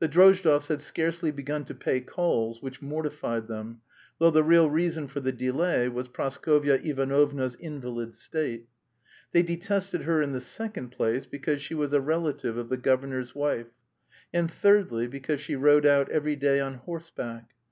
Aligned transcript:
The 0.00 0.08
Drozdovs 0.08 0.66
had 0.66 0.80
scarcely 0.80 1.30
begun 1.30 1.64
to 1.66 1.76
pay 1.76 2.00
calls, 2.00 2.60
which 2.60 2.82
mortified 2.82 3.46
them, 3.46 3.82
though 4.18 4.32
the 4.32 4.42
real 4.42 4.68
reason 4.68 5.06
for 5.06 5.20
the 5.20 5.30
delay 5.30 5.88
was 5.88 6.08
Praskovya 6.08 6.80
Ivanovna's 6.82 7.54
invalid 7.54 8.14
state. 8.14 8.66
They 9.30 9.44
detested 9.44 10.02
her 10.02 10.20
in 10.22 10.32
the 10.32 10.40
second 10.40 10.88
place 10.90 11.24
because 11.26 11.62
she 11.62 11.74
was 11.76 11.92
a 11.92 12.00
relative 12.00 12.56
of 12.56 12.68
the 12.68 12.78
governor's 12.78 13.32
wife, 13.32 13.68
and 14.34 14.50
thirdly 14.50 15.06
because 15.06 15.40
she 15.40 15.54
rode 15.54 15.86
out 15.86 16.08
every 16.08 16.34
day 16.34 16.58
on 16.58 16.74
horseback. 16.74 17.50